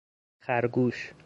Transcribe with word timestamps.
خرگوش! 0.39 1.13